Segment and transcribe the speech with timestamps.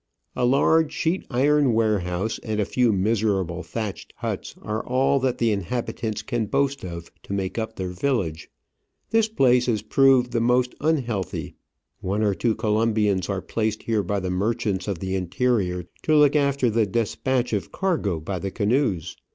[0.35, 5.51] A large sheet iron warehouse and a few miserable thatched huts are all that the
[5.51, 8.49] inhabitants can boast of to make up their village.
[9.11, 11.53] This place is proved the most unhealthy.
[11.99, 16.35] One or two Colombians are placed here by the merchants of the interior to look
[16.35, 19.15] after the despatch of cargo by the canoes.